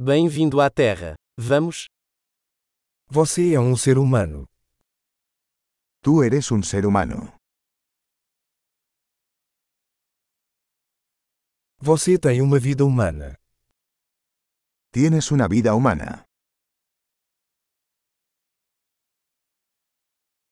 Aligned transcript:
Bem-vindo 0.00 0.60
à 0.60 0.70
Terra. 0.70 1.16
Vamos? 1.36 1.88
Você 3.08 3.52
é 3.52 3.58
um 3.58 3.76
ser 3.76 3.98
humano. 3.98 4.46
Tú 6.00 6.22
eres 6.22 6.52
un 6.52 6.62
ser 6.62 6.86
humano. 6.86 7.36
Você 11.80 12.16
tem 12.16 12.40
uma 12.40 12.60
vida 12.60 12.84
humana. 12.84 13.34
Tienes 14.92 15.32
una 15.32 15.48
vida 15.48 15.74
humana. 15.74 16.24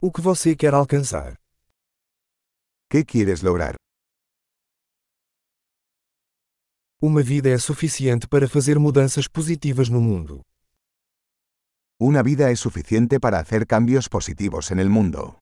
O 0.03 0.11
que 0.11 0.21
você 0.21 0.57
quer 0.57 0.75
alcançar? 0.75 1.37
¿Qué 2.91 3.05
quieres 3.05 3.45
lograr? 3.45 3.77
Uma 7.09 7.23
vida 7.23 7.49
é 7.49 7.59
suficiente 7.71 8.27
para 8.27 8.49
fazer 8.49 8.81
mudanças 8.81 9.29
positivas 9.29 9.89
no 9.89 10.01
mundo. 10.01 10.43
Una 12.01 12.21
vida 12.21 12.51
es 12.51 12.59
suficiente 12.59 13.21
para 13.21 13.39
hacer 13.39 13.65
cambios 13.65 14.09
positivos 14.09 14.73
en 14.73 14.81
el 14.81 14.91
mundo. 14.91 15.39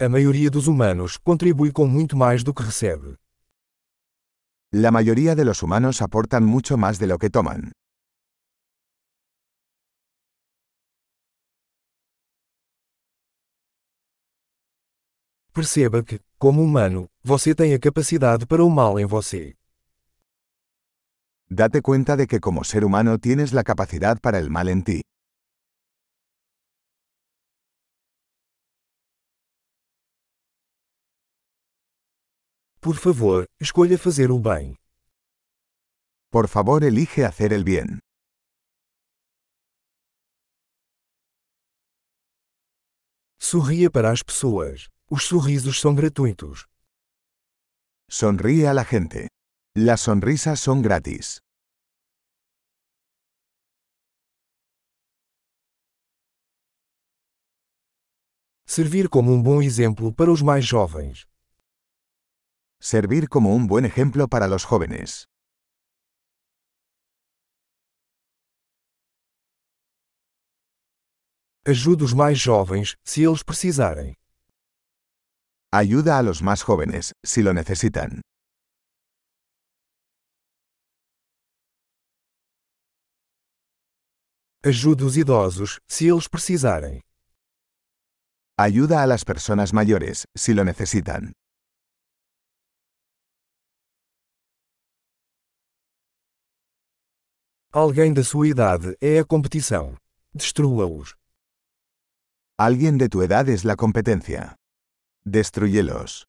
A 0.00 0.08
maioria 0.08 0.48
dos 0.48 0.68
humanos 0.68 1.18
contribui 1.18 1.70
com 1.70 1.86
muito 1.86 2.16
mais 2.16 2.42
do 2.42 2.54
que 2.54 2.62
recebe. 2.62 3.18
La 4.72 4.90
mayoría 4.90 5.34
de 5.34 5.44
los 5.44 5.62
humanos 5.62 6.00
aportan 6.00 6.44
mucho 6.46 6.78
más 6.78 6.98
de 6.98 7.08
lo 7.08 7.18
que 7.18 7.28
toman. 7.28 7.72
Perceba 15.54 16.02
que, 16.02 16.18
como 16.36 16.62
humano, 16.62 17.08
você 17.22 17.54
tem 17.54 17.74
a 17.74 17.78
capacidade 17.78 18.44
para 18.44 18.64
o 18.64 18.68
mal 18.68 18.98
em 18.98 19.06
você. 19.06 19.54
Date 21.48 21.80
cuenta 21.80 22.16
de 22.16 22.26
que 22.26 22.40
como 22.40 22.64
ser 22.64 22.84
humano 22.84 23.18
tienes 23.20 23.52
la 23.52 23.62
capacidad 23.62 24.18
para 24.20 24.40
el 24.40 24.50
mal 24.50 24.68
en 24.68 24.82
ti. 24.82 25.02
Por 32.80 32.96
favor, 32.96 33.46
escolha 33.60 33.96
fazer 33.96 34.32
o 34.32 34.40
bem. 34.40 34.74
Por 36.32 36.48
favor, 36.48 36.82
elige 36.82 37.24
hacer 37.24 37.52
el 37.52 37.62
bien. 37.62 38.00
Sorria 43.38 43.88
para 43.88 44.10
as 44.10 44.24
pessoas. 44.24 44.93
Os 45.16 45.28
sorrisos 45.28 45.76
são 45.78 45.94
gratuitos. 45.94 46.66
Sonríe 48.10 48.66
a 48.66 48.72
la 48.74 48.82
gente. 48.82 49.28
Las 49.76 50.00
sonrisas 50.00 50.58
son 50.58 50.82
gratis. 50.82 51.38
Servir 58.66 59.08
como 59.08 59.30
um 59.30 59.40
bom 59.40 59.62
exemplo 59.62 60.12
para 60.12 60.32
os 60.32 60.42
mais 60.42 60.64
jovens. 60.66 61.28
Servir 62.80 63.28
como 63.28 63.54
un 63.54 63.68
buen 63.68 63.84
ejemplo 63.84 64.26
para 64.28 64.48
los 64.48 64.64
jóvenes. 64.64 65.26
Ajude 71.64 72.02
os 72.02 72.12
mais 72.12 72.36
jovens, 72.40 72.96
se 73.04 73.22
eles 73.22 73.44
precisarem. 73.44 74.16
Ayuda 75.76 76.18
a 76.18 76.22
los 76.22 76.40
más 76.40 76.62
jóvenes, 76.62 77.14
si 77.24 77.42
lo 77.42 77.52
necesitan. 77.52 78.20
Ajude 84.62 85.04
os 85.04 85.16
idosos, 85.16 85.80
se 85.88 86.04
eles 86.06 86.28
precisarem. 86.28 87.00
Ayuda 88.56 89.02
a 89.02 89.06
las 89.08 89.24
personas 89.24 89.72
mayores, 89.72 90.26
si 90.36 90.54
lo 90.54 90.62
necesitan. 90.62 91.32
Alguém 97.72 98.14
da 98.14 98.22
sua 98.22 98.46
idade 98.46 98.96
é 99.00 99.18
a 99.18 99.24
competição. 99.24 99.96
Destrua-os. 100.32 101.16
Alguien 102.56 102.96
de 102.96 103.08
tu 103.08 103.24
edad 103.24 103.48
es 103.48 103.64
la 103.64 103.74
competencia. 103.74 104.54
Destruyelos. 105.26 106.26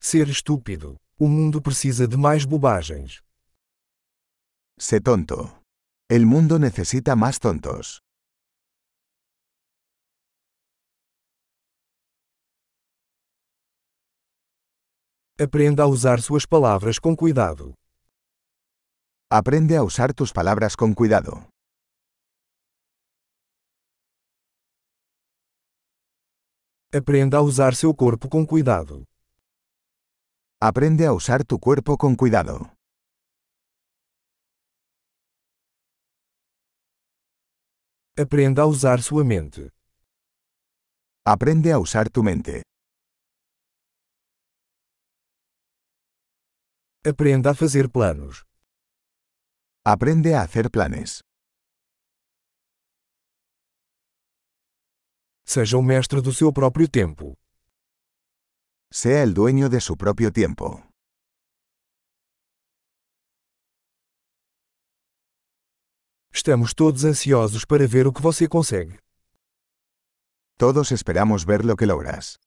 Ser 0.00 0.30
estúpido. 0.30 0.96
O 1.18 1.28
mundo 1.28 1.60
precisa 1.60 2.06
de 2.08 2.16
mais 2.16 2.46
bobagens. 2.46 3.20
Sé 4.78 5.02
tonto. 5.02 5.60
El 6.08 6.24
mundo 6.24 6.58
necesita 6.58 7.14
más 7.14 7.38
tontos. 7.38 8.00
Aprenda 15.38 15.82
a 15.84 15.86
usar 15.88 16.22
suas 16.22 16.46
palavras 16.46 16.98
com 16.98 17.14
cuidado. 17.14 17.74
Aprende 19.30 19.76
a 19.76 19.82
usar 19.82 20.14
tus 20.14 20.32
palabras 20.32 20.74
con 20.74 20.94
cuidado. 20.94 21.50
Aprenda 26.94 27.38
a 27.38 27.42
usar 27.42 27.74
seu 27.74 27.92
corpo 27.92 28.28
com 28.28 28.46
cuidado. 28.46 29.04
Aprende 30.60 31.04
a 31.04 31.12
usar 31.12 31.44
tu 31.44 31.58
cuerpo 31.58 31.96
con 31.98 32.14
cuidado. 32.14 32.72
Aprenda 38.16 38.62
a 38.62 38.66
usar 38.66 39.02
sua 39.02 39.24
mente. 39.24 39.72
Aprende 41.26 41.72
a 41.72 41.78
usar 41.80 42.08
tu 42.08 42.22
mente. 42.22 42.62
Aprenda 47.04 47.50
a 47.50 47.54
fazer 47.54 47.90
planos. 47.90 48.44
Aprende 49.84 50.36
a 50.36 50.42
hacer 50.42 50.70
planes. 50.70 51.20
Seja 55.48 55.78
o 55.78 55.82
mestre 55.82 56.20
do 56.20 56.32
seu 56.32 56.52
próprio 56.52 56.88
tempo. 56.88 57.38
Sea 58.90 59.22
el 59.22 59.32
dueño 59.32 59.68
de 59.68 59.80
su 59.80 59.96
propio 59.96 60.32
tiempo. 60.32 60.84
Estamos 66.32 66.74
todos 66.74 67.04
ansiosos 67.04 67.64
para 67.64 67.86
ver 67.86 68.08
o 68.08 68.12
que 68.12 68.20
você 68.20 68.48
consegue. 68.48 68.98
Todos 70.58 70.90
esperamos 70.90 71.46
ver 71.46 71.64
lo 71.64 71.76
que 71.76 71.86
logras. 71.86 72.40